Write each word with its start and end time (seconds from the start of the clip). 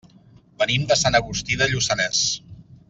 Venim 0.63 0.87
de 0.93 0.97
Sant 1.03 1.19
Agustí 1.21 1.61
de 1.63 1.71
Lluçanès. 1.75 2.27